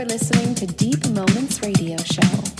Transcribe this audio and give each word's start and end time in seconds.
are 0.00 0.06
listening 0.06 0.54
to 0.54 0.66
Deep 0.66 1.06
Moments 1.10 1.60
Radio 1.60 1.98
Show. 1.98 2.50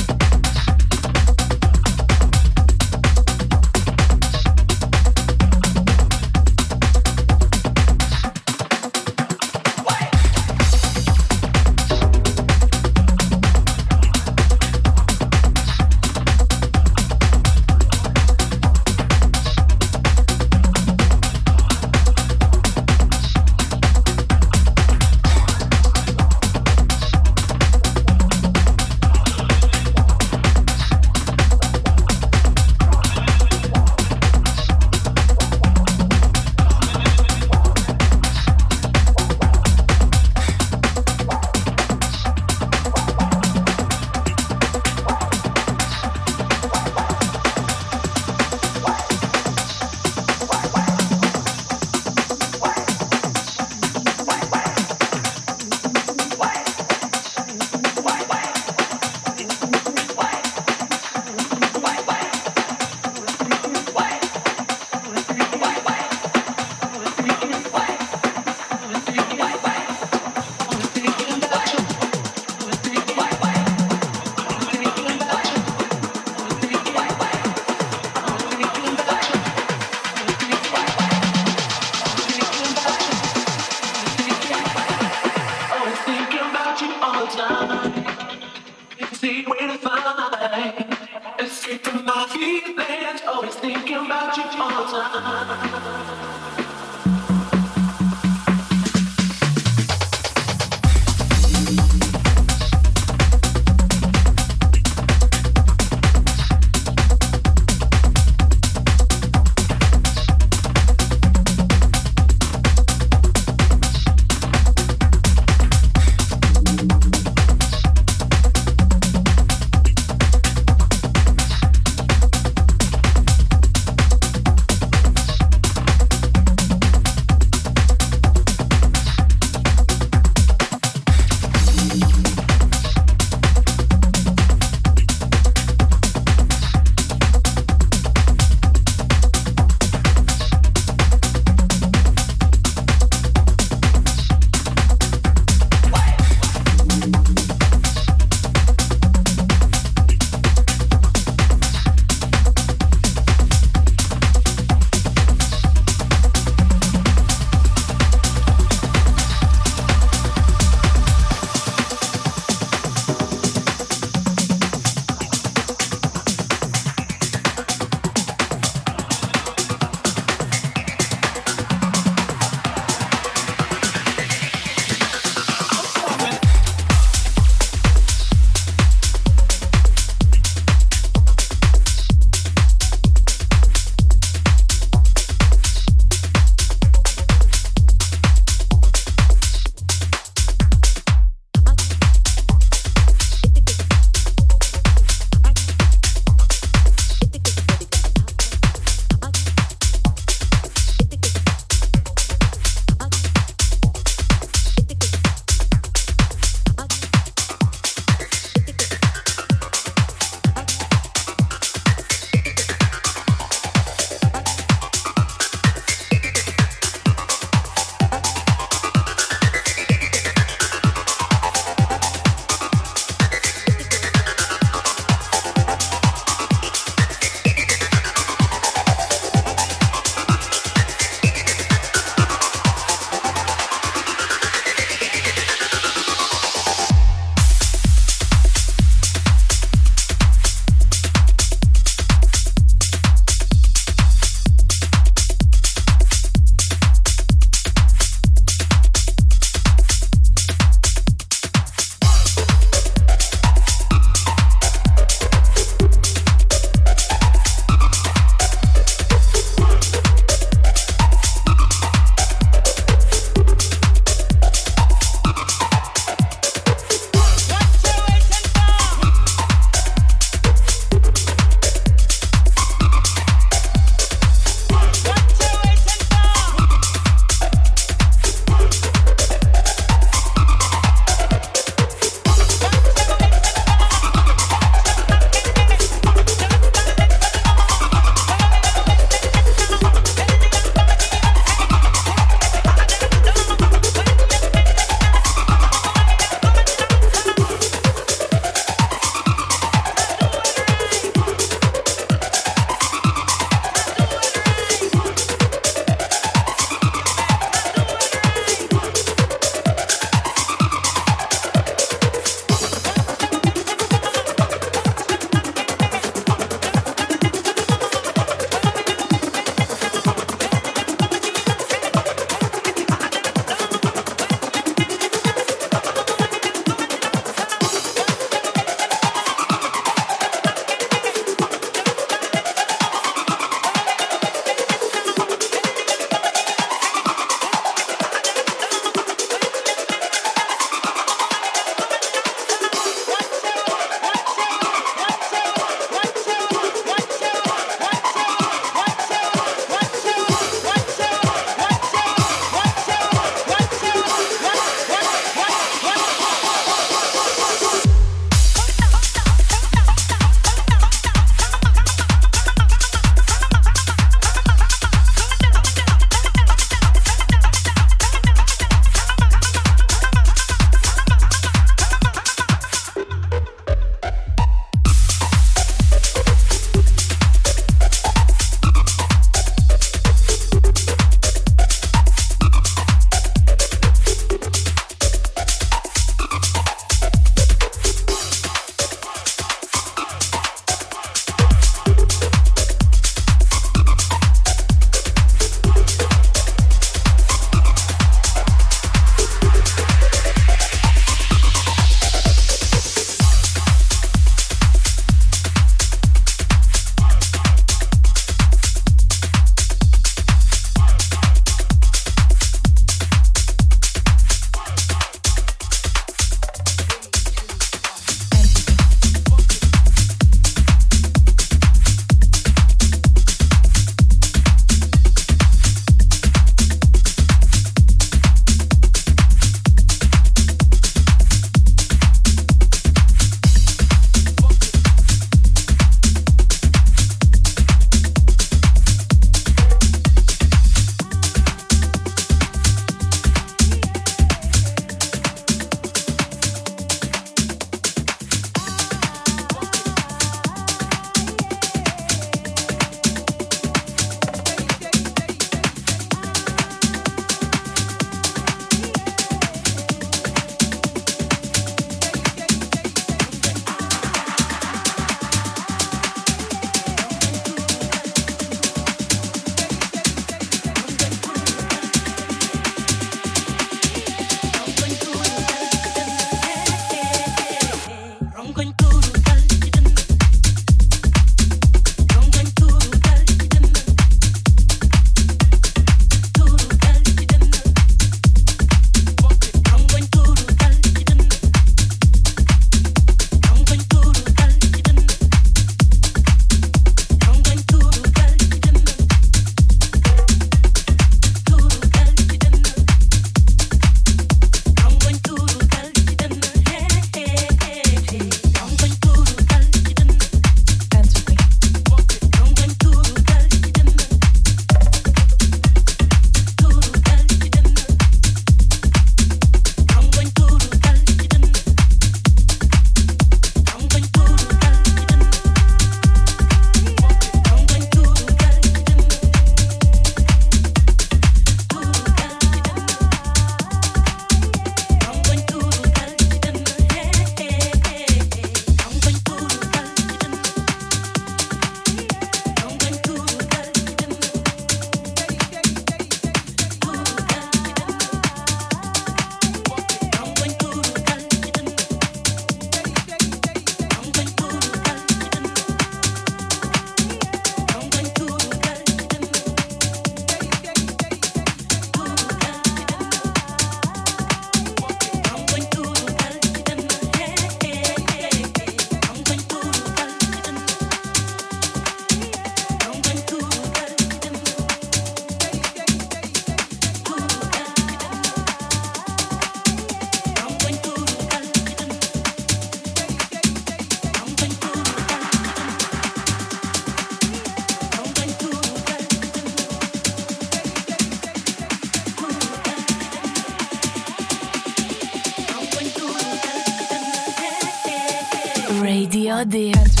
Radio 599.41 600.00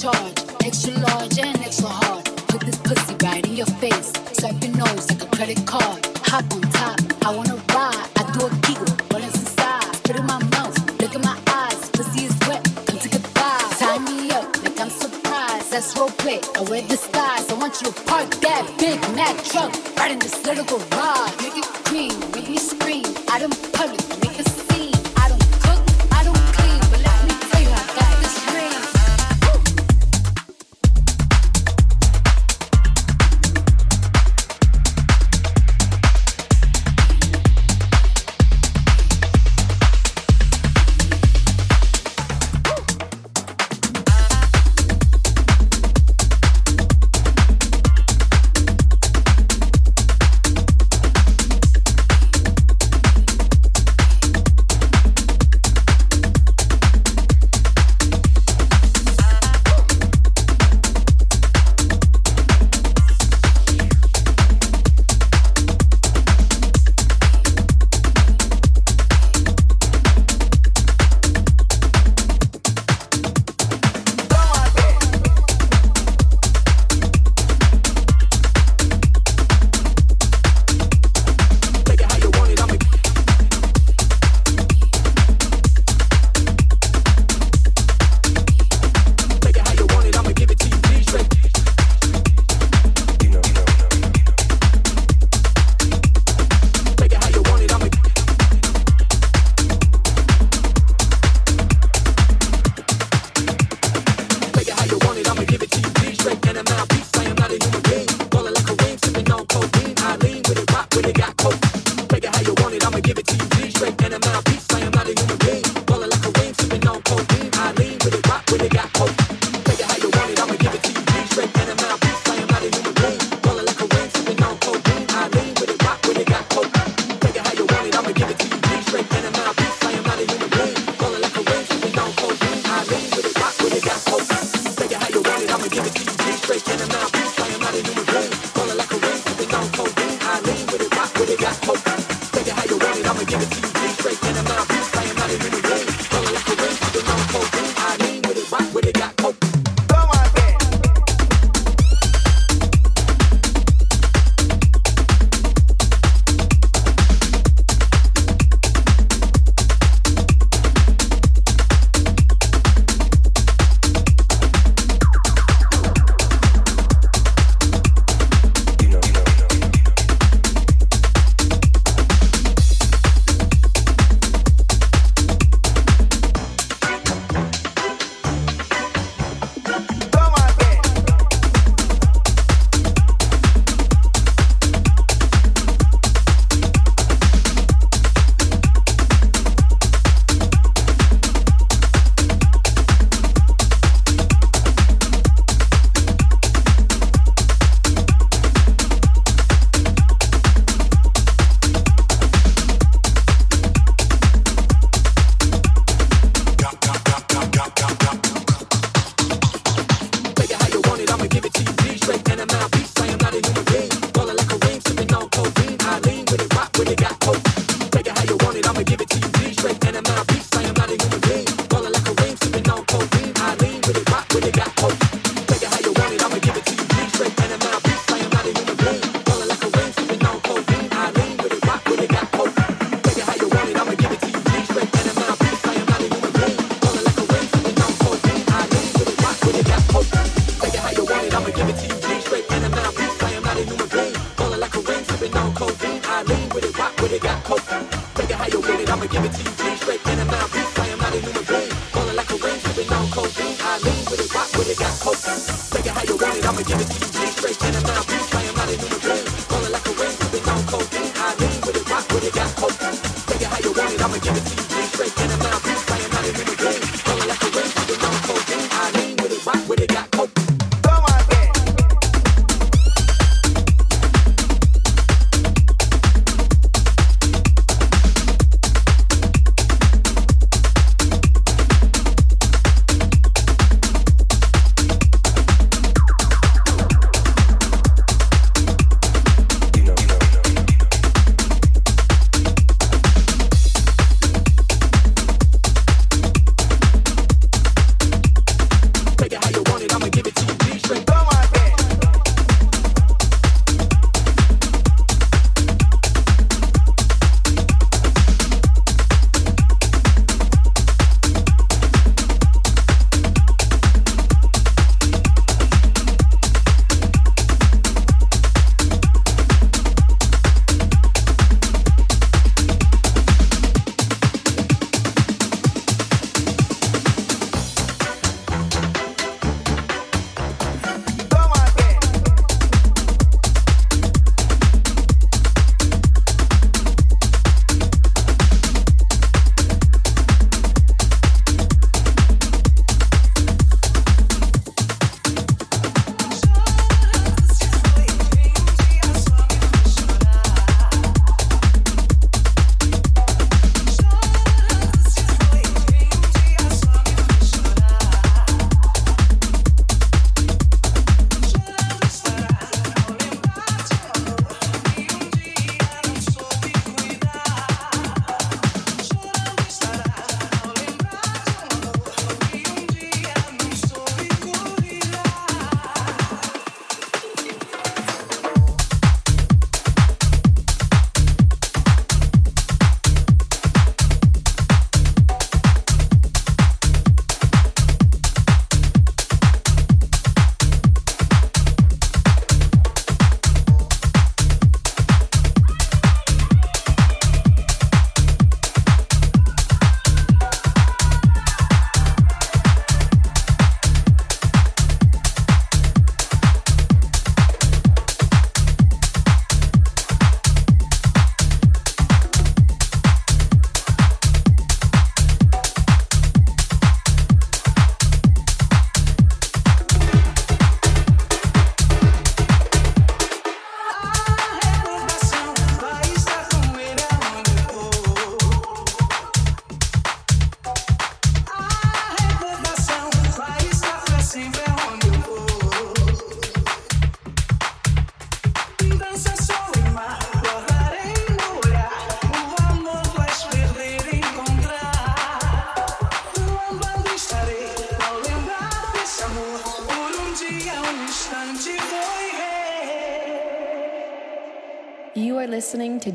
charge. 0.00 0.32
Extra 0.64 0.94
large 0.94 1.38
and 1.38 1.59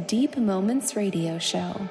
Deep 0.07 0.37
Moments 0.37 0.95
Radio 0.95 1.39
Show. 1.39 1.89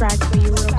Hell 0.00 0.08
yeah, 0.34 0.48
real 0.48 0.69